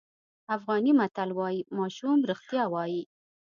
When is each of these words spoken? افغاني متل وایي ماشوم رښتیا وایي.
افغاني 0.55 0.91
متل 0.99 1.29
وایي 1.39 1.61
ماشوم 1.77 2.17
رښتیا 2.29 2.63
وایي. 2.69 3.01